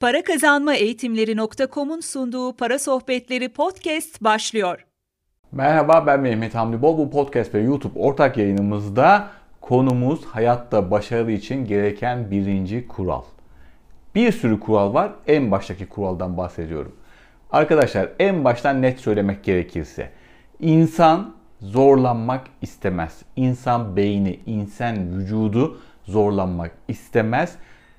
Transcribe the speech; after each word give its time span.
Para 0.00 0.22
Kazanma 0.22 0.74
Eğitimleri.com'un 0.74 2.00
sunduğu 2.00 2.56
Para 2.56 2.78
Sohbetleri 2.78 3.48
podcast 3.48 4.24
başlıyor. 4.24 4.86
Merhaba 5.52 6.06
ben 6.06 6.20
Mehmet 6.20 6.54
Hamdi 6.54 6.82
Bol. 6.82 6.98
Bu 6.98 7.10
podcast 7.10 7.54
ve 7.54 7.60
YouTube 7.60 7.98
ortak 7.98 8.36
yayınımızda 8.36 9.28
konumuz 9.60 10.24
hayatta 10.24 10.90
başarı 10.90 11.32
için 11.32 11.64
gereken 11.66 12.30
birinci 12.30 12.88
kural. 12.88 13.22
Bir 14.14 14.32
sürü 14.32 14.60
kural 14.60 14.94
var. 14.94 15.12
En 15.26 15.50
baştaki 15.50 15.86
kuraldan 15.86 16.36
bahsediyorum. 16.36 16.96
Arkadaşlar 17.50 18.08
en 18.18 18.44
baştan 18.44 18.82
net 18.82 19.00
söylemek 19.00 19.44
gerekirse 19.44 20.10
insan 20.60 21.34
zorlanmak 21.60 22.46
istemez. 22.62 23.22
İnsan 23.36 23.96
beyni, 23.96 24.40
insan 24.46 25.18
vücudu 25.18 25.80
zorlanmak 26.04 26.70
istemez 26.88 27.58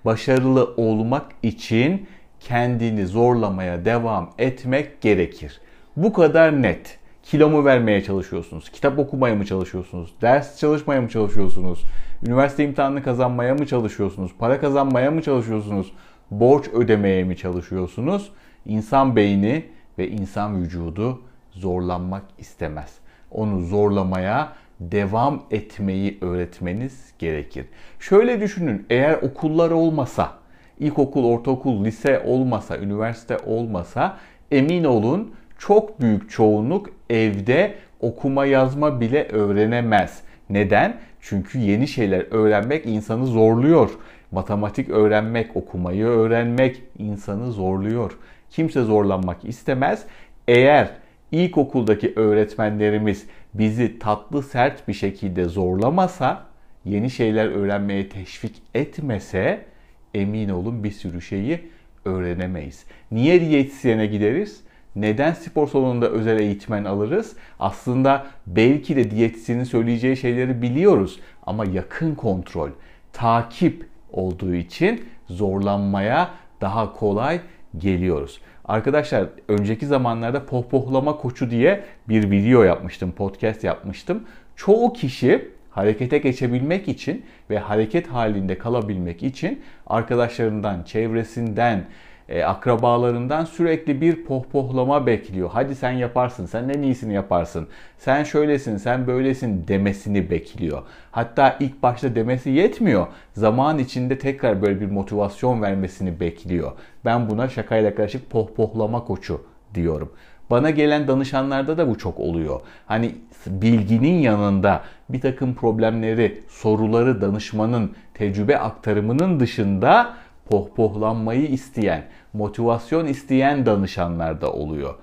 başarılı 0.09 0.73
olmak 0.77 1.25
için 1.43 2.07
kendini 2.39 3.07
zorlamaya 3.07 3.85
devam 3.85 4.29
etmek 4.37 5.01
gerekir. 5.01 5.61
Bu 5.97 6.13
kadar 6.13 6.61
net. 6.61 6.99
Kilo 7.23 7.49
mu 7.49 7.65
vermeye 7.65 8.03
çalışıyorsunuz? 8.03 8.69
Kitap 8.69 8.99
okumaya 8.99 9.35
mı 9.35 9.45
çalışıyorsunuz? 9.45 10.13
Ders 10.21 10.59
çalışmaya 10.59 11.01
mı 11.01 11.09
çalışıyorsunuz? 11.09 11.83
Üniversite 12.27 12.63
imtihanını 12.63 13.03
kazanmaya 13.03 13.53
mı 13.53 13.67
çalışıyorsunuz? 13.67 14.31
Para 14.39 14.59
kazanmaya 14.59 15.11
mı 15.11 15.21
çalışıyorsunuz? 15.21 15.91
Borç 16.31 16.67
ödemeye 16.67 17.23
mi 17.23 17.37
çalışıyorsunuz? 17.37 18.31
İnsan 18.65 19.15
beyni 19.15 19.65
ve 19.97 20.09
insan 20.09 20.61
vücudu 20.61 21.21
zorlanmak 21.51 22.23
istemez. 22.37 22.93
Onu 23.31 23.61
zorlamaya 23.61 24.53
devam 24.79 25.43
etmeyi 25.51 26.17
öğretmeniz 26.21 27.13
gerekir. 27.19 27.65
Şöyle 27.99 28.41
düşünün 28.41 28.85
eğer 28.89 29.13
okullar 29.13 29.71
olmasa, 29.71 30.33
ilkokul, 30.79 31.25
ortaokul, 31.25 31.85
lise 31.85 32.19
olmasa, 32.25 32.77
üniversite 32.77 33.37
olmasa 33.45 34.17
emin 34.51 34.83
olun 34.83 35.33
çok 35.57 36.01
büyük 36.01 36.29
çoğunluk 36.29 36.89
evde 37.09 37.75
okuma 37.99 38.45
yazma 38.45 39.01
bile 39.01 39.27
öğrenemez. 39.27 40.21
Neden? 40.49 40.97
Çünkü 41.21 41.59
yeni 41.59 41.87
şeyler 41.87 42.25
öğrenmek 42.31 42.85
insanı 42.85 43.25
zorluyor. 43.25 43.89
Matematik 44.31 44.89
öğrenmek, 44.89 45.55
okumayı 45.57 46.05
öğrenmek 46.05 46.83
insanı 46.97 47.51
zorluyor. 47.51 48.17
Kimse 48.49 48.81
zorlanmak 48.81 49.45
istemez. 49.45 50.05
Eğer 50.47 50.89
ilkokuldaki 51.31 52.13
öğretmenlerimiz 52.15 53.25
bizi 53.53 53.99
tatlı 53.99 54.43
sert 54.43 54.87
bir 54.87 54.93
şekilde 54.93 55.45
zorlamasa, 55.45 56.45
yeni 56.85 57.09
şeyler 57.09 57.47
öğrenmeye 57.47 58.09
teşvik 58.09 58.61
etmese 58.75 59.65
emin 60.13 60.49
olun 60.49 60.83
bir 60.83 60.91
sürü 60.91 61.21
şeyi 61.21 61.69
öğrenemeyiz. 62.05 62.85
Niye 63.11 63.41
diyetisyene 63.41 64.05
gideriz? 64.05 64.63
Neden 64.95 65.33
spor 65.33 65.67
salonunda 65.67 66.09
özel 66.09 66.39
eğitmen 66.39 66.85
alırız? 66.85 67.35
Aslında 67.59 68.27
belki 68.47 68.95
de 68.95 69.11
diyetisyenin 69.11 69.63
söyleyeceği 69.63 70.17
şeyleri 70.17 70.61
biliyoruz 70.61 71.19
ama 71.45 71.65
yakın 71.65 72.15
kontrol, 72.15 72.69
takip 73.13 73.85
olduğu 74.11 74.53
için 74.53 75.05
zorlanmaya 75.27 76.29
daha 76.61 76.93
kolay 76.93 77.41
geliyoruz. 77.77 78.41
Arkadaşlar 78.69 79.25
önceki 79.47 79.85
zamanlarda 79.85 80.45
pohpohlama 80.45 81.17
koçu 81.17 81.51
diye 81.51 81.83
bir 82.09 82.31
video 82.31 82.63
yapmıştım, 82.63 83.11
podcast 83.11 83.63
yapmıştım. 83.63 84.23
Çoğu 84.55 84.93
kişi 84.93 85.49
harekete 85.69 86.17
geçebilmek 86.17 86.87
için 86.87 87.25
ve 87.49 87.59
hareket 87.59 88.07
halinde 88.07 88.57
kalabilmek 88.57 89.23
için 89.23 89.61
arkadaşlarından, 89.87 90.83
çevresinden, 90.83 91.85
e, 92.29 92.43
akrabalarından 92.43 93.45
sürekli 93.45 94.01
bir 94.01 94.25
pohpohlama 94.25 95.05
bekliyor. 95.05 95.49
Hadi 95.53 95.75
sen 95.75 95.91
yaparsın, 95.91 96.45
sen 96.45 96.69
en 96.69 96.81
iyisini 96.81 97.13
yaparsın. 97.13 97.67
Sen 97.97 98.23
şöylesin, 98.23 98.77
sen 98.77 99.07
böylesin 99.07 99.67
demesini 99.67 100.29
bekliyor. 100.29 100.81
Hatta 101.11 101.57
ilk 101.59 101.83
başta 101.83 102.15
demesi 102.15 102.49
yetmiyor. 102.49 103.07
Zaman 103.33 103.79
içinde 103.79 104.17
tekrar 104.17 104.61
böyle 104.61 104.81
bir 104.81 104.91
motivasyon 104.91 105.61
vermesini 105.61 106.19
bekliyor. 106.19 106.71
Ben 107.05 107.29
buna 107.29 107.49
şakayla 107.49 107.95
karışık 107.95 108.29
pohpohlama 108.29 109.03
koçu 109.05 109.41
diyorum. 109.75 110.11
Bana 110.49 110.69
gelen 110.69 111.07
danışanlarda 111.07 111.77
da 111.77 111.89
bu 111.89 111.97
çok 111.97 112.19
oluyor. 112.19 112.61
Hani 112.85 113.15
bilginin 113.47 114.19
yanında 114.19 114.81
bir 115.09 115.21
takım 115.21 115.53
problemleri, 115.53 116.43
soruları 116.47 117.21
danışmanın, 117.21 117.91
tecrübe 118.13 118.57
aktarımının 118.57 119.39
dışında 119.39 120.13
pohpohlanmayı 120.49 121.47
isteyen, 121.47 122.03
motivasyon 122.33 123.05
isteyen 123.05 123.65
danışanlar 123.65 124.41
da 124.41 124.53
oluyor. 124.53 124.95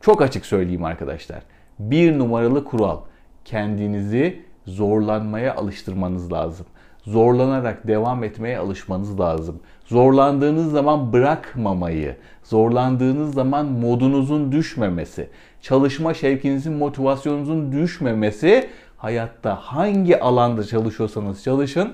Çok 0.00 0.22
açık 0.22 0.46
söyleyeyim 0.46 0.84
arkadaşlar. 0.84 1.42
Bir 1.78 2.18
numaralı 2.18 2.64
kural 2.64 2.98
kendinizi 3.44 4.42
zorlanmaya 4.66 5.54
alıştırmanız 5.54 6.32
lazım. 6.32 6.66
Zorlanarak 7.02 7.86
devam 7.86 8.24
etmeye 8.24 8.58
alışmanız 8.58 9.20
lazım. 9.20 9.60
Zorlandığınız 9.86 10.72
zaman 10.72 11.12
bırakmamayı, 11.12 12.16
zorlandığınız 12.44 13.34
zaman 13.34 13.66
modunuzun 13.66 14.52
düşmemesi, 14.52 15.28
çalışma 15.60 16.14
şevkinizin, 16.14 16.72
motivasyonunuzun 16.72 17.72
düşmemesi 17.72 18.68
hayatta 18.96 19.54
hangi 19.54 20.20
alanda 20.20 20.64
çalışıyorsanız 20.64 21.42
çalışın 21.42 21.92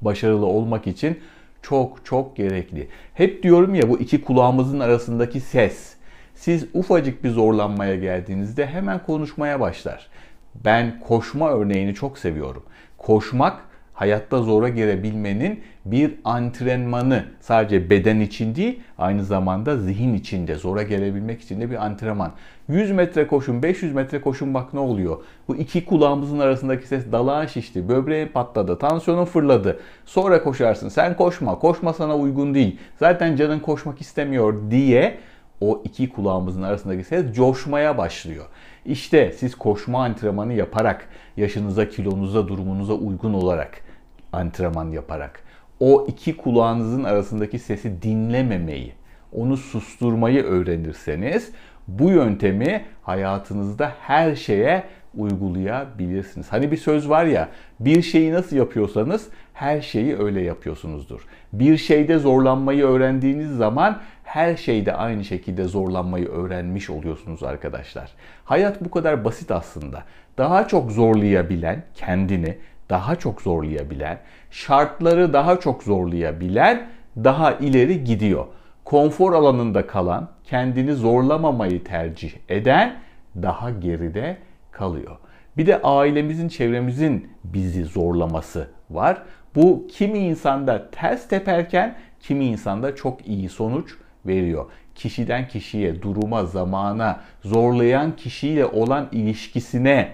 başarılı 0.00 0.46
olmak 0.46 0.86
için 0.86 1.18
çok 1.62 2.04
çok 2.04 2.36
gerekli. 2.36 2.88
Hep 3.14 3.42
diyorum 3.42 3.74
ya 3.74 3.88
bu 3.88 3.98
iki 3.98 4.20
kulağımızın 4.22 4.80
arasındaki 4.80 5.40
ses. 5.40 5.94
Siz 6.34 6.66
ufacık 6.74 7.24
bir 7.24 7.30
zorlanmaya 7.30 7.96
geldiğinizde 7.96 8.66
hemen 8.66 9.02
konuşmaya 9.06 9.60
başlar. 9.60 10.08
Ben 10.54 11.00
koşma 11.00 11.50
örneğini 11.50 11.94
çok 11.94 12.18
seviyorum. 12.18 12.62
Koşmak 12.98 13.71
hayatta 14.02 14.42
zora 14.42 14.68
girebilmenin 14.68 15.60
bir 15.84 16.14
antrenmanı. 16.24 17.24
Sadece 17.40 17.90
beden 17.90 18.20
için 18.20 18.54
değil, 18.54 18.80
aynı 18.98 19.24
zamanda 19.24 19.76
zihin 19.76 20.14
için 20.14 20.46
de 20.46 20.54
zora 20.54 20.82
gelebilmek 20.82 21.40
için 21.40 21.60
de 21.60 21.70
bir 21.70 21.84
antrenman. 21.84 22.32
100 22.68 22.90
metre 22.90 23.26
koşun, 23.26 23.62
500 23.62 23.94
metre 23.94 24.20
koşun 24.20 24.54
bak 24.54 24.74
ne 24.74 24.80
oluyor? 24.80 25.16
Bu 25.48 25.56
iki 25.56 25.84
kulağımızın 25.84 26.38
arasındaki 26.38 26.86
ses 26.86 27.12
dalağın 27.12 27.46
şişti, 27.46 27.88
böbreğin 27.88 28.28
patladı, 28.28 28.78
tansiyonun 28.78 29.24
fırladı. 29.24 29.80
Sonra 30.04 30.42
koşarsın. 30.42 30.88
Sen 30.88 31.16
koşma, 31.16 31.58
koşma 31.58 31.92
sana 31.92 32.16
uygun 32.16 32.54
değil. 32.54 32.78
Zaten 32.98 33.36
canın 33.36 33.60
koşmak 33.60 34.00
istemiyor 34.00 34.70
diye 34.70 35.18
o 35.60 35.82
iki 35.84 36.08
kulağımızın 36.08 36.62
arasındaki 36.62 37.04
ses 37.04 37.34
coşmaya 37.34 37.98
başlıyor. 37.98 38.44
İşte 38.86 39.32
siz 39.32 39.54
koşma 39.54 40.04
antrenmanı 40.04 40.52
yaparak, 40.52 41.08
yaşınıza, 41.36 41.88
kilonuza, 41.88 42.48
durumunuza 42.48 42.92
uygun 42.92 43.34
olarak 43.34 43.91
antrenman 44.32 44.90
yaparak 44.90 45.42
o 45.80 46.06
iki 46.08 46.36
kulağınızın 46.36 47.04
arasındaki 47.04 47.58
sesi 47.58 48.02
dinlememeyi, 48.02 48.92
onu 49.32 49.56
susturmayı 49.56 50.42
öğrenirseniz 50.42 51.52
bu 51.88 52.10
yöntemi 52.10 52.84
hayatınızda 53.02 53.92
her 54.00 54.34
şeye 54.36 54.84
uygulayabilirsiniz. 55.16 56.52
Hani 56.52 56.70
bir 56.70 56.76
söz 56.76 57.08
var 57.08 57.24
ya, 57.24 57.48
bir 57.80 58.02
şeyi 58.02 58.32
nasıl 58.32 58.56
yapıyorsanız 58.56 59.28
her 59.52 59.80
şeyi 59.80 60.18
öyle 60.18 60.40
yapıyorsunuzdur. 60.40 61.26
Bir 61.52 61.76
şeyde 61.76 62.18
zorlanmayı 62.18 62.84
öğrendiğiniz 62.84 63.50
zaman 63.50 64.00
her 64.24 64.56
şeyde 64.56 64.94
aynı 64.94 65.24
şekilde 65.24 65.64
zorlanmayı 65.64 66.28
öğrenmiş 66.28 66.90
oluyorsunuz 66.90 67.42
arkadaşlar. 67.42 68.12
Hayat 68.44 68.84
bu 68.84 68.90
kadar 68.90 69.24
basit 69.24 69.50
aslında. 69.50 70.02
Daha 70.38 70.68
çok 70.68 70.92
zorlayabilen 70.92 71.82
kendini, 71.94 72.58
daha 72.92 73.16
çok 73.16 73.42
zorlayabilen, 73.42 74.18
şartları 74.50 75.32
daha 75.32 75.60
çok 75.60 75.82
zorlayabilen 75.82 76.88
daha 77.16 77.52
ileri 77.52 78.04
gidiyor. 78.04 78.46
Konfor 78.84 79.32
alanında 79.32 79.86
kalan, 79.86 80.28
kendini 80.44 80.92
zorlamamayı 80.92 81.84
tercih 81.84 82.32
eden 82.48 82.96
daha 83.42 83.70
geride 83.70 84.36
kalıyor. 84.70 85.16
Bir 85.56 85.66
de 85.66 85.82
ailemizin, 85.82 86.48
çevremizin 86.48 87.30
bizi 87.44 87.84
zorlaması 87.84 88.68
var. 88.90 89.22
Bu 89.54 89.86
kimi 89.90 90.18
insanda 90.18 90.90
ters 90.90 91.28
teperken 91.28 91.96
kimi 92.20 92.44
insanda 92.44 92.96
çok 92.96 93.26
iyi 93.28 93.48
sonuç 93.48 93.94
veriyor. 94.26 94.64
Kişiden 94.94 95.48
kişiye, 95.48 96.02
duruma, 96.02 96.44
zamana, 96.44 97.20
zorlayan 97.44 98.16
kişiyle 98.16 98.66
olan 98.66 99.08
ilişkisine 99.12 100.08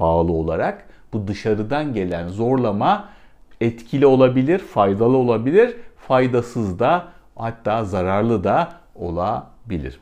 bağlı 0.00 0.32
olarak 0.32 0.86
bu 1.12 1.28
dışarıdan 1.28 1.94
gelen 1.94 2.28
zorlama 2.28 3.08
etkili 3.60 4.06
olabilir, 4.06 4.58
faydalı 4.58 5.16
olabilir, 5.16 5.76
faydasız 5.96 6.78
da 6.78 7.08
hatta 7.36 7.84
zararlı 7.84 8.44
da 8.44 8.72
olabilir. 8.94 10.00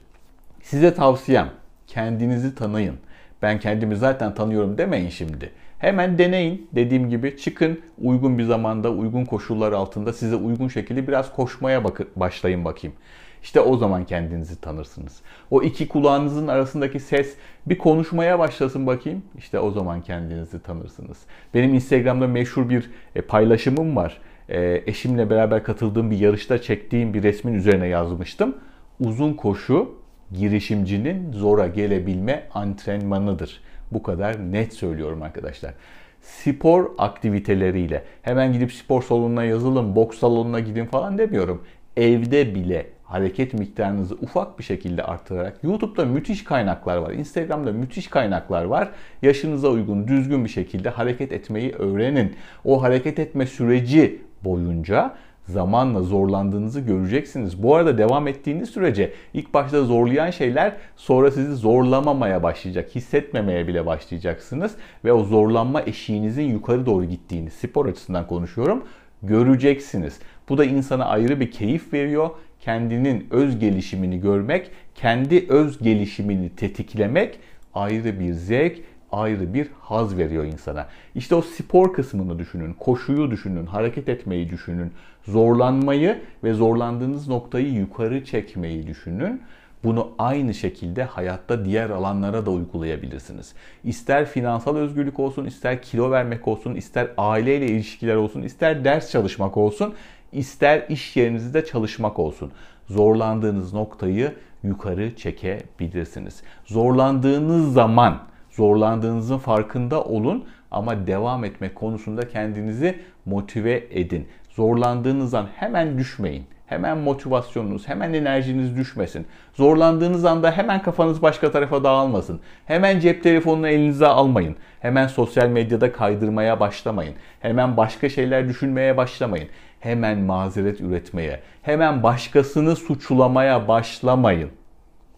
Size 0.63 0.95
tavsiyem 0.95 1.49
kendinizi 1.87 2.55
tanıyın. 2.55 2.97
Ben 3.43 3.61
kendimi 3.61 3.97
zaten 3.97 4.35
tanıyorum 4.35 4.79
demeyin 4.79 5.09
şimdi. 5.09 5.51
Hemen 5.79 6.19
deneyin. 6.19 6.69
Dediğim 6.73 7.11
gibi 7.11 7.37
çıkın 7.37 7.81
uygun 8.03 8.39
bir 8.39 8.45
zamanda, 8.45 8.91
uygun 8.91 9.25
koşullar 9.25 9.73
altında 9.73 10.13
size 10.13 10.37
uygun 10.37 10.69
şekilde 10.69 11.09
biraz 11.09 11.33
koşmaya 11.33 11.85
bakın, 11.85 12.09
başlayın 12.17 12.65
bakayım. 12.65 12.97
İşte 13.43 13.61
o 13.61 13.76
zaman 13.76 14.05
kendinizi 14.05 14.61
tanırsınız. 14.61 15.20
O 15.50 15.62
iki 15.62 15.88
kulağınızın 15.88 16.49
arasındaki 16.49 17.00
ses 17.00 17.35
bir 17.67 17.79
konuşmaya 17.79 18.38
başlasın 18.38 18.87
bakayım. 18.87 19.23
İşte 19.38 19.61
o 19.61 19.70
zaman 19.70 20.02
kendinizi 20.02 20.62
tanırsınız. 20.62 21.19
Benim 21.55 21.75
Instagram'da 21.75 22.26
meşhur 22.26 22.69
bir 22.69 22.90
e, 23.14 23.20
paylaşımım 23.20 23.96
var. 23.96 24.20
E, 24.49 24.82
eşimle 24.87 25.31
beraber 25.31 25.64
katıldığım 25.64 26.11
bir 26.11 26.19
yarışta 26.19 26.62
çektiğim 26.62 27.14
bir 27.14 27.23
resmin 27.23 27.55
üzerine 27.55 27.87
yazmıştım. 27.87 28.56
Uzun 29.00 29.35
koşu 29.35 29.94
girişimcinin 30.32 31.32
zora 31.32 31.67
gelebilme 31.67 32.49
antrenmanıdır. 32.55 33.61
Bu 33.93 34.02
kadar 34.02 34.52
net 34.52 34.75
söylüyorum 34.75 35.23
arkadaşlar. 35.23 35.75
Spor 36.20 36.90
aktiviteleriyle 36.99 38.05
hemen 38.23 38.52
gidip 38.52 38.73
spor 38.73 39.02
salonuna 39.02 39.44
yazılın, 39.44 39.96
boks 39.96 40.19
salonuna 40.19 40.61
gidin 40.61 40.85
falan 40.85 41.19
demiyorum. 41.19 41.62
Evde 41.96 42.55
bile 42.55 42.87
hareket 43.09 43.55
miktarınızı 43.55 44.15
ufak 44.15 44.59
bir 44.59 44.65
şekilde 44.65 45.03
arttırarak 45.03 45.65
YouTube'da 45.65 46.05
müthiş 46.05 46.45
kaynaklar 46.45 46.97
var. 46.97 47.13
Instagram'da 47.13 47.73
müthiş 47.73 48.09
kaynaklar 48.09 48.65
var. 48.65 48.89
Yaşınıza 49.23 49.69
uygun 49.69 50.09
düzgün 50.09 50.45
bir 50.45 50.51
şekilde 50.51 50.91
hareket 50.91 51.33
etmeyi 51.33 51.73
öğrenin. 51.73 52.37
O 52.65 52.83
hareket 52.83 53.19
etme 53.19 53.47
süreci 53.47 54.23
boyunca 54.45 55.15
zamanla 55.45 56.03
zorlandığınızı 56.03 56.81
göreceksiniz. 56.81 57.63
Bu 57.63 57.77
arada 57.77 57.99
devam 57.99 58.29
ettiğiniz 58.29 58.71
sürece 58.71 59.13
ilk 59.35 59.55
başta 59.55 59.85
zorlayan 59.85 60.31
şeyler 60.31 60.77
sonra 60.97 61.31
sizi 61.31 61.55
zorlamamaya 61.55 62.43
başlayacak. 62.43 62.95
Hissetmemeye 62.95 63.69
bile 63.69 63.87
başlayacaksınız 63.87 64.77
ve 65.05 65.13
o 65.13 65.25
zorlanma 65.25 65.83
eşiğinizin 65.83 66.51
yukarı 66.51 66.87
doğru 66.87 67.05
gittiğini 67.05 67.51
spor 67.51 67.87
açısından 67.87 68.27
konuşuyorum 68.27 68.85
göreceksiniz. 69.23 70.19
Bu 70.49 70.59
da 70.59 70.65
insana 70.65 71.05
ayrı 71.05 71.41
bir 71.41 71.51
keyif 71.51 71.93
veriyor. 71.93 72.31
Kendinin 72.61 73.27
öz 73.31 73.59
gelişimini 73.59 74.21
görmek, 74.21 74.71
kendi 74.95 75.47
öz 75.49 75.79
gelişimini 75.79 76.49
tetiklemek 76.57 77.39
ayrı 77.75 78.21
bir 78.21 78.33
zevk, 78.33 78.79
ayrı 79.13 79.55
bir 79.55 79.69
haz 79.81 80.19
veriyor 80.19 80.45
insana. 80.45 80.87
İşte 81.15 81.35
o 81.35 81.43
spor 81.43 81.93
kısmını 81.93 82.39
düşünün, 82.39 82.73
koşuyu 82.73 83.31
düşünün, 83.31 83.67
hareket 83.67 84.09
etmeyi 84.09 84.51
düşünün, 84.51 84.93
zorlanmayı 85.25 86.19
ve 86.45 86.55
zorlandığınız 86.55 87.29
noktayı 87.29 87.73
yukarı 87.73 88.25
çekmeyi 88.25 88.87
düşünün. 88.87 89.43
Bunu 89.85 90.11
aynı 90.19 90.55
şekilde 90.55 91.05
hayatta 91.05 91.65
diğer 91.65 91.91
alanlara 91.91 92.47
da 92.47 92.51
uygulayabilirsiniz. 92.51 93.53
İster 93.85 94.27
finansal 94.27 94.77
özgürlük 94.77 95.21
olsun, 95.21 95.45
ister 95.45 95.83
kilo 95.83 96.11
vermek 96.11 96.49
olsun, 96.49 96.75
ister 96.75 97.09
aileyle 97.17 97.67
ilişkiler 97.67 98.15
olsun, 98.15 98.43
ister 98.43 98.85
ders 98.85 99.11
çalışmak 99.11 99.57
olsun, 99.57 99.95
ister 100.33 100.87
iş 100.89 101.17
yerinizde 101.17 101.65
çalışmak 101.65 102.19
olsun. 102.19 102.53
Zorlandığınız 102.91 103.75
noktayı 103.75 104.35
yukarı 104.63 105.17
çekebilirsiniz. 105.17 106.43
Zorlandığınız 106.65 107.73
zaman 107.73 108.19
zorlandığınızın 108.51 109.39
farkında 109.39 110.05
olun 110.05 110.45
ama 110.71 111.07
devam 111.07 111.45
etmek 111.45 111.75
konusunda 111.75 112.29
kendinizi 112.29 113.01
motive 113.27 113.85
edin. 113.91 114.29
Zorlandığınız 114.51 115.35
an 115.35 115.47
hemen 115.55 115.99
düşmeyin. 115.99 116.45
Hemen 116.69 116.99
motivasyonunuz, 116.99 117.88
hemen 117.88 118.12
enerjiniz 118.12 118.76
düşmesin. 118.76 119.26
Zorlandığınız 119.55 120.25
anda 120.25 120.53
hemen 120.53 120.82
kafanız 120.82 121.23
başka 121.23 121.50
tarafa 121.50 121.85
dağılmasın. 121.85 122.41
Hemen 122.67 123.00
cep 123.00 123.23
telefonunu 123.23 123.69
elinize 123.69 124.06
almayın. 124.06 124.56
Hemen 124.81 125.06
sosyal 125.06 125.49
medyada 125.49 125.93
kaydırmaya 125.93 126.61
başlamayın. 126.61 127.15
Hemen 127.41 127.76
başka 127.76 128.09
şeyler 128.09 128.49
düşünmeye 128.49 128.97
başlamayın. 128.97 129.49
Hemen 129.81 130.19
mazeret 130.19 130.81
üretmeye, 130.81 131.41
hemen 131.62 132.03
başkasını 132.03 132.76
suçlamaya 132.76 133.69
başlamayın. 133.69 134.50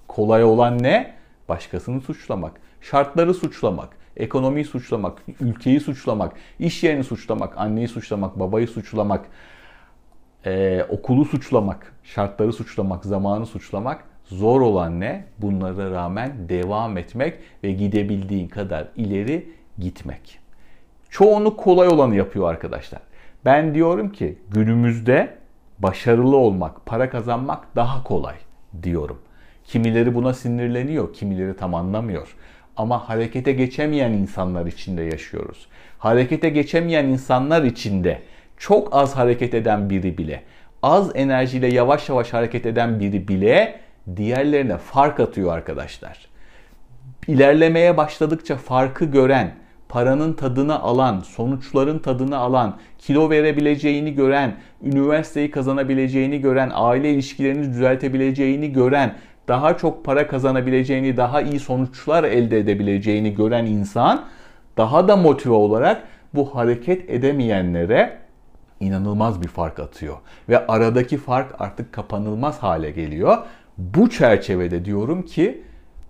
Kolay 0.08 0.44
olan 0.44 0.82
ne? 0.82 1.14
Başkasını 1.48 2.00
suçlamak, 2.00 2.52
şartları 2.80 3.34
suçlamak, 3.34 3.88
ekonomiyi 4.16 4.64
suçlamak, 4.64 5.18
ülkeyi 5.40 5.80
suçlamak, 5.80 6.32
iş 6.58 6.82
yerini 6.82 7.04
suçlamak, 7.04 7.58
anneyi 7.58 7.88
suçlamak, 7.88 8.40
babayı 8.40 8.68
suçlamak, 8.68 9.26
ee, 10.46 10.86
okulu 10.88 11.24
suçlamak, 11.24 11.92
şartları 12.04 12.52
suçlamak, 12.52 13.04
zamanı 13.04 13.46
suçlamak 13.46 14.04
zor 14.24 14.60
olan 14.60 15.00
ne? 15.00 15.24
Bunlara 15.38 15.90
rağmen 15.90 16.48
devam 16.48 16.96
etmek 16.96 17.34
ve 17.64 17.72
gidebildiğin 17.72 18.48
kadar 18.48 18.88
ileri 18.96 19.48
gitmek. 19.78 20.38
Çoğunluk 21.10 21.58
kolay 21.58 21.88
olanı 21.88 22.16
yapıyor 22.16 22.50
arkadaşlar. 22.50 23.00
Ben 23.44 23.74
diyorum 23.74 24.12
ki 24.12 24.38
günümüzde 24.50 25.36
başarılı 25.78 26.36
olmak, 26.36 26.86
para 26.86 27.10
kazanmak 27.10 27.76
daha 27.76 28.02
kolay 28.02 28.34
diyorum. 28.82 29.18
Kimileri 29.64 30.14
buna 30.14 30.34
sinirleniyor, 30.34 31.12
kimileri 31.12 31.56
tam 31.56 31.74
anlamıyor. 31.74 32.36
Ama 32.76 33.08
harekete 33.08 33.52
geçemeyen 33.52 34.12
insanlar 34.12 34.66
içinde 34.66 35.02
yaşıyoruz. 35.02 35.68
Harekete 35.98 36.48
geçemeyen 36.48 37.04
insanlar 37.04 37.62
içinde 37.62 38.22
çok 38.60 38.88
az 38.92 39.16
hareket 39.16 39.54
eden 39.54 39.90
biri 39.90 40.18
bile, 40.18 40.42
az 40.82 41.10
enerjiyle 41.14 41.66
yavaş 41.66 42.08
yavaş 42.08 42.32
hareket 42.32 42.66
eden 42.66 43.00
biri 43.00 43.28
bile 43.28 43.80
diğerlerine 44.16 44.76
fark 44.76 45.20
atıyor 45.20 45.52
arkadaşlar. 45.52 46.28
İlerlemeye 47.28 47.96
başladıkça 47.96 48.56
farkı 48.56 49.04
gören, 49.04 49.54
paranın 49.88 50.32
tadını 50.32 50.80
alan, 50.80 51.20
sonuçların 51.20 51.98
tadını 51.98 52.36
alan, 52.36 52.76
kilo 52.98 53.30
verebileceğini 53.30 54.14
gören, 54.14 54.54
üniversiteyi 54.82 55.50
kazanabileceğini 55.50 56.40
gören, 56.40 56.70
aile 56.74 57.10
ilişkilerini 57.10 57.64
düzeltebileceğini 57.64 58.72
gören, 58.72 59.14
daha 59.48 59.76
çok 59.76 60.04
para 60.04 60.26
kazanabileceğini, 60.26 61.16
daha 61.16 61.42
iyi 61.42 61.60
sonuçlar 61.60 62.24
elde 62.24 62.58
edebileceğini 62.58 63.34
gören 63.34 63.66
insan 63.66 64.24
daha 64.76 65.08
da 65.08 65.16
motive 65.16 65.54
olarak 65.54 66.02
bu 66.34 66.54
hareket 66.54 67.10
edemeyenlere 67.10 68.20
inanılmaz 68.80 69.42
bir 69.42 69.48
fark 69.48 69.80
atıyor. 69.80 70.16
Ve 70.48 70.66
aradaki 70.66 71.18
fark 71.18 71.60
artık 71.60 71.92
kapanılmaz 71.92 72.58
hale 72.58 72.90
geliyor. 72.90 73.38
Bu 73.78 74.10
çerçevede 74.10 74.84
diyorum 74.84 75.22
ki 75.22 75.62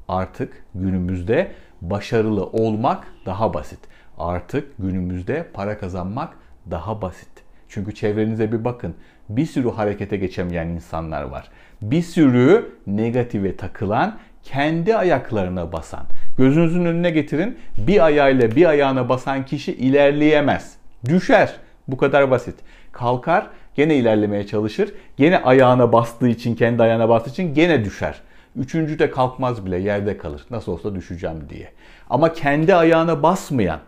artık 0.09 0.65
günümüzde 0.75 1.53
başarılı 1.83 2.47
olmak 2.47 3.07
daha 3.27 3.55
basit. 3.55 3.79
Artık 4.19 4.79
günümüzde 4.79 5.47
para 5.55 5.79
kazanmak 5.79 6.33
daha 6.71 7.03
basit. 7.03 7.29
Çünkü 7.69 7.95
çevrenize 7.95 8.53
bir 8.53 8.65
bakın. 8.65 8.95
Bir 9.29 9.47
sürü 9.47 9.71
harekete 9.71 10.17
geçemeyen 10.17 10.69
insanlar 10.69 11.23
var. 11.23 11.49
Bir 11.83 12.03
sürü 12.03 12.73
negatife 12.87 13.57
takılan, 13.57 14.19
kendi 14.43 14.97
ayaklarına 14.97 15.73
basan. 15.73 16.07
Gözünüzün 16.39 16.85
önüne 16.85 17.11
getirin. 17.11 17.59
Bir 17.79 18.05
ayağıyla 18.05 18.51
bir 18.51 18.67
ayağına 18.67 19.09
basan 19.09 19.45
kişi 19.45 19.73
ilerleyemez. 19.73 20.77
Düşer. 21.05 21.57
Bu 21.93 21.97
kadar 21.97 22.31
basit. 22.31 22.55
Kalkar, 22.93 23.47
gene 23.75 23.97
ilerlemeye 23.97 24.47
çalışır. 24.47 24.95
Gene 25.17 25.43
ayağına 25.43 25.93
bastığı 25.93 26.29
için, 26.29 26.55
kendi 26.55 26.83
ayağına 26.83 27.09
bastığı 27.09 27.31
için 27.31 27.55
gene 27.55 27.85
düşer. 27.85 28.21
Üçüncü 28.57 28.99
de 28.99 29.11
kalkmaz 29.11 29.67
bile 29.67 29.79
yerde 29.79 30.17
kalır. 30.17 30.45
Nasıl 30.51 30.73
olsa 30.73 30.95
düşeceğim 30.95 31.37
diye. 31.49 31.69
Ama 32.11 32.33
kendi 32.33 32.75
ayağına 32.75 33.23
basmayan 33.23 33.81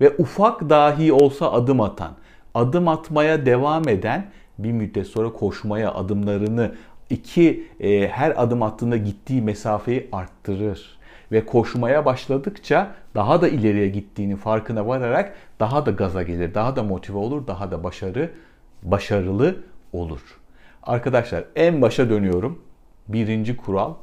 ve 0.00 0.14
ufak 0.18 0.70
dahi 0.70 1.12
olsa 1.12 1.52
adım 1.52 1.80
atan, 1.80 2.12
adım 2.54 2.88
atmaya 2.88 3.46
devam 3.46 3.88
eden 3.88 4.26
bir 4.58 4.72
müddet 4.72 5.06
sonra 5.06 5.32
koşmaya 5.32 5.94
adımlarını 5.94 6.74
iki 7.10 7.66
e, 7.80 8.08
her 8.08 8.42
adım 8.42 8.62
attığında 8.62 8.96
gittiği 8.96 9.42
mesafeyi 9.42 10.08
arttırır 10.12 10.98
ve 11.32 11.46
koşmaya 11.46 12.04
başladıkça 12.04 12.94
daha 13.14 13.42
da 13.42 13.48
ileriye 13.48 13.88
gittiğini 13.88 14.36
farkına 14.36 14.86
vararak 14.86 15.34
daha 15.60 15.86
da 15.86 15.90
gaza 15.90 16.22
gelir, 16.22 16.54
daha 16.54 16.76
da 16.76 16.82
motive 16.82 17.18
olur, 17.18 17.46
daha 17.46 17.70
da 17.70 17.84
başarı 17.84 18.30
başarılı 18.82 19.56
olur. 19.92 20.40
Arkadaşlar 20.82 21.44
en 21.56 21.82
başa 21.82 22.10
dönüyorum. 22.10 22.62
Birinci 23.08 23.56
kural 23.56 23.94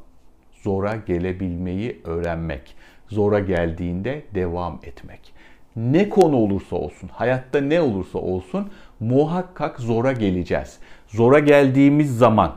zora 0.64 0.96
gelebilmeyi 0.96 2.02
öğrenmek. 2.04 2.76
Zora 3.08 3.40
geldiğinde 3.40 4.24
devam 4.36 4.80
etmek. 4.84 5.34
Ne 5.76 6.10
konu 6.10 6.36
olursa 6.36 6.76
olsun, 6.76 7.10
hayatta 7.14 7.62
ne 7.62 7.82
olursa 7.82 8.20
olsun 8.20 8.72
muhakkak 9.00 9.80
zora 9.80 10.12
geleceğiz. 10.12 10.80
Zora 11.08 11.40
geldiğimiz 11.40 12.18
zaman 12.18 12.56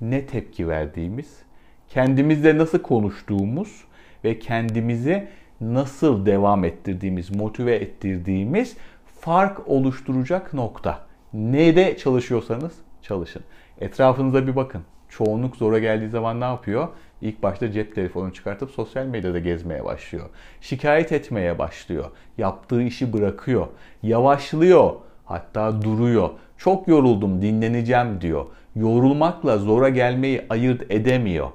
ne 0.00 0.26
tepki 0.26 0.68
verdiğimiz, 0.68 1.42
kendimizle 1.90 2.58
nasıl 2.58 2.78
konuştuğumuz 2.78 3.84
ve 4.24 4.38
kendimizi 4.38 5.28
nasıl 5.60 6.26
devam 6.26 6.64
ettirdiğimiz, 6.64 7.36
motive 7.36 7.74
ettirdiğimiz 7.74 8.76
fark 9.20 9.68
oluşturacak 9.68 10.54
nokta. 10.54 11.06
Neyde 11.32 11.96
çalışıyorsanız 11.96 12.72
çalışın. 13.02 13.42
Etrafınıza 13.80 14.46
bir 14.46 14.56
bakın. 14.56 14.82
Çoğunluk 15.08 15.56
zora 15.56 15.78
geldiği 15.78 16.08
zaman 16.08 16.40
ne 16.40 16.44
yapıyor? 16.44 16.88
İlk 17.20 17.42
başta 17.42 17.72
cep 17.72 17.94
telefonunu 17.94 18.32
çıkartıp 18.32 18.70
sosyal 18.70 19.06
medyada 19.06 19.38
gezmeye 19.38 19.84
başlıyor. 19.84 20.28
Şikayet 20.60 21.12
etmeye 21.12 21.58
başlıyor. 21.58 22.10
Yaptığı 22.38 22.82
işi 22.82 23.12
bırakıyor. 23.12 23.66
Yavaşlıyor. 24.02 24.92
Hatta 25.24 25.82
duruyor. 25.82 26.30
Çok 26.58 26.88
yoruldum 26.88 27.42
dinleneceğim 27.42 28.20
diyor. 28.20 28.46
Yorulmakla 28.76 29.58
zora 29.58 29.88
gelmeyi 29.88 30.42
ayırt 30.48 30.82
edemiyor. 30.90 31.50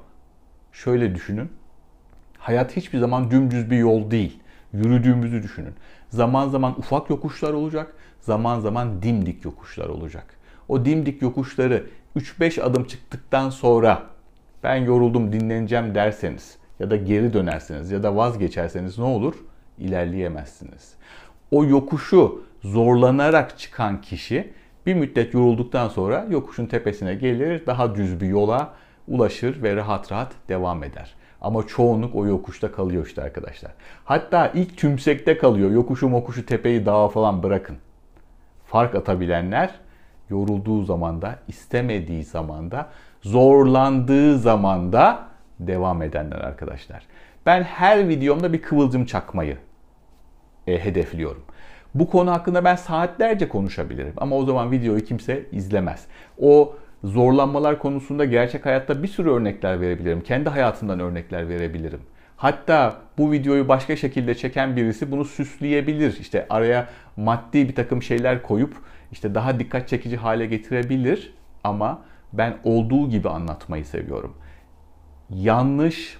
Şöyle 0.75 1.15
düşünün. 1.15 1.49
Hayat 2.37 2.75
hiçbir 2.75 2.99
zaman 2.99 3.31
dümdüz 3.31 3.71
bir 3.71 3.77
yol 3.77 4.11
değil. 4.11 4.39
Yürüdüğümüzü 4.73 5.43
düşünün. 5.43 5.73
Zaman 6.09 6.49
zaman 6.49 6.79
ufak 6.79 7.09
yokuşlar 7.09 7.53
olacak, 7.53 7.93
zaman 8.19 8.59
zaman 8.59 9.01
dimdik 9.01 9.45
yokuşlar 9.45 9.89
olacak. 9.89 10.25
O 10.67 10.85
dimdik 10.85 11.21
yokuşları 11.21 11.85
3-5 12.15 12.61
adım 12.61 12.83
çıktıktan 12.83 13.49
sonra 13.49 14.03
ben 14.63 14.75
yoruldum 14.75 15.33
dinleneceğim 15.33 15.95
derseniz 15.95 16.57
ya 16.79 16.89
da 16.89 16.95
geri 16.95 17.33
dönerseniz 17.33 17.91
ya 17.91 18.03
da 18.03 18.15
vazgeçerseniz 18.15 18.97
ne 18.97 19.05
olur? 19.05 19.35
İlerleyemezsiniz. 19.79 20.93
O 21.51 21.65
yokuşu 21.65 22.43
zorlanarak 22.63 23.59
çıkan 23.59 24.01
kişi 24.01 24.53
bir 24.85 24.93
müddet 24.93 25.33
yorulduktan 25.33 25.87
sonra 25.87 26.27
yokuşun 26.29 26.65
tepesine 26.65 27.15
gelir, 27.15 27.65
daha 27.65 27.95
düz 27.95 28.21
bir 28.21 28.27
yola 28.27 28.73
ulaşır 29.07 29.63
ve 29.63 29.75
rahat 29.75 30.11
rahat 30.11 30.31
devam 30.49 30.83
eder. 30.83 31.15
Ama 31.41 31.67
çoğunluk 31.67 32.15
o 32.15 32.25
yokuşta 32.25 32.71
kalıyor 32.71 33.05
işte 33.05 33.21
arkadaşlar. 33.23 33.71
Hatta 34.05 34.47
ilk 34.47 34.77
tümsekte 34.77 35.37
kalıyor. 35.37 35.71
Yokuşu 35.71 36.09
mokuşu 36.09 36.45
tepeyi 36.45 36.85
dağa 36.85 37.07
falan 37.07 37.43
bırakın. 37.43 37.77
Fark 38.65 38.95
atabilenler 38.95 39.69
yorulduğu 40.29 40.83
zamanda, 40.83 41.39
istemediği 41.47 42.23
zamanda, 42.23 42.89
zorlandığı 43.21 44.37
zamanda 44.37 45.19
devam 45.59 46.01
edenler 46.01 46.37
arkadaşlar. 46.37 47.03
Ben 47.45 47.63
her 47.63 48.09
videomda 48.09 48.53
bir 48.53 48.61
kıvılcım 48.61 49.05
çakmayı 49.05 49.57
e, 50.67 50.85
hedefliyorum. 50.85 51.43
Bu 51.95 52.09
konu 52.09 52.31
hakkında 52.31 52.63
ben 52.63 52.75
saatlerce 52.75 53.49
konuşabilirim 53.49 54.13
ama 54.17 54.35
o 54.35 54.45
zaman 54.45 54.71
videoyu 54.71 55.03
kimse 55.03 55.45
izlemez. 55.51 56.05
O 56.39 56.75
zorlanmalar 57.05 57.79
konusunda 57.79 58.25
gerçek 58.25 58.65
hayatta 58.65 59.03
bir 59.03 59.07
sürü 59.07 59.29
örnekler 59.29 59.81
verebilirim. 59.81 60.21
Kendi 60.21 60.49
hayatımdan 60.49 60.99
örnekler 60.99 61.49
verebilirim. 61.49 62.01
Hatta 62.37 62.95
bu 63.17 63.31
videoyu 63.31 63.67
başka 63.67 63.95
şekilde 63.95 64.35
çeken 64.35 64.75
birisi 64.75 65.11
bunu 65.11 65.25
süsleyebilir. 65.25 66.17
İşte 66.19 66.45
araya 66.49 66.89
maddi 67.17 67.69
bir 67.69 67.75
takım 67.75 68.03
şeyler 68.03 68.41
koyup 68.41 68.75
işte 69.11 69.35
daha 69.35 69.59
dikkat 69.59 69.87
çekici 69.87 70.17
hale 70.17 70.45
getirebilir. 70.45 71.33
Ama 71.63 72.01
ben 72.33 72.57
olduğu 72.63 73.09
gibi 73.09 73.29
anlatmayı 73.29 73.85
seviyorum. 73.85 74.35
Yanlış 75.29 76.17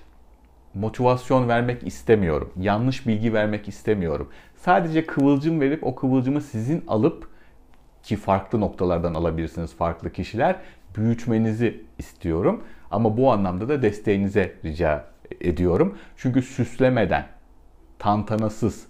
motivasyon 0.74 1.48
vermek 1.48 1.88
istemiyorum. 1.88 2.52
Yanlış 2.60 3.08
bilgi 3.08 3.34
vermek 3.34 3.68
istemiyorum. 3.68 4.30
Sadece 4.56 5.06
kıvılcım 5.06 5.62
verip 5.62 5.84
o 5.84 5.96
kıvılcımı 5.96 6.42
sizin 6.42 6.84
alıp 6.88 7.30
ki 8.06 8.16
farklı 8.16 8.62
noktalardan 8.62 9.14
alabilirsiniz 9.14 9.76
farklı 9.76 10.12
kişiler 10.12 10.56
büyütmenizi 10.98 11.84
istiyorum. 11.98 12.64
Ama 12.92 13.18
bu 13.18 13.32
anlamda 13.32 13.70
da 13.70 13.82
desteğinize 13.82 14.54
rica 14.66 15.06
ediyorum. 15.42 15.98
Çünkü 16.18 16.42
süslemeden, 16.42 17.26
tantanasız, 18.00 18.88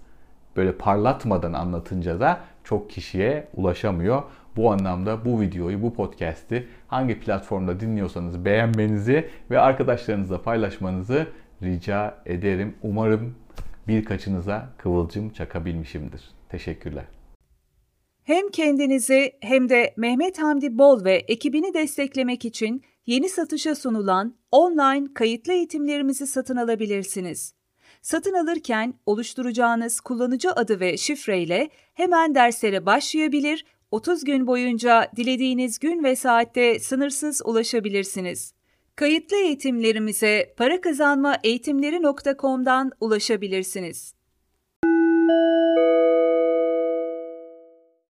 böyle 0.56 0.72
parlatmadan 0.72 1.52
anlatınca 1.52 2.20
da 2.20 2.40
çok 2.64 2.90
kişiye 2.90 3.48
ulaşamıyor. 3.54 4.22
Bu 4.56 4.72
anlamda 4.72 5.24
bu 5.24 5.40
videoyu, 5.40 5.82
bu 5.82 5.94
podcast'i 5.94 6.66
hangi 6.88 7.20
platformda 7.20 7.80
dinliyorsanız 7.80 8.44
beğenmenizi 8.44 9.30
ve 9.50 9.60
arkadaşlarınızla 9.60 10.42
paylaşmanızı 10.42 11.26
rica 11.62 12.14
ederim. 12.26 12.74
Umarım 12.82 13.34
birkaçınıza 13.88 14.68
kıvılcım 14.78 15.30
çakabilmişimdir. 15.30 16.30
Teşekkürler. 16.48 17.15
Hem 18.26 18.48
kendinizi 18.48 19.32
hem 19.40 19.68
de 19.68 19.94
Mehmet 19.96 20.38
Hamdi 20.38 20.78
Bol 20.78 21.04
ve 21.04 21.14
ekibini 21.14 21.74
desteklemek 21.74 22.44
için 22.44 22.82
yeni 23.06 23.28
satışa 23.28 23.74
sunulan 23.74 24.34
online 24.50 25.14
kayıtlı 25.14 25.52
eğitimlerimizi 25.52 26.26
satın 26.26 26.56
alabilirsiniz. 26.56 27.54
Satın 28.02 28.34
alırken 28.34 28.94
oluşturacağınız 29.06 30.00
kullanıcı 30.00 30.52
adı 30.52 30.80
ve 30.80 30.96
şifreyle 30.96 31.70
hemen 31.94 32.34
derslere 32.34 32.86
başlayabilir, 32.86 33.64
30 33.90 34.24
gün 34.24 34.46
boyunca 34.46 35.10
dilediğiniz 35.16 35.78
gün 35.78 36.04
ve 36.04 36.16
saatte 36.16 36.78
sınırsız 36.78 37.42
ulaşabilirsiniz. 37.44 38.54
Kayıtlı 38.96 39.36
eğitimlerimize 39.36 40.54
para 40.56 40.80
kazanma 40.80 41.36
eğitimleri.com'dan 41.44 42.92
ulaşabilirsiniz. 43.00 44.16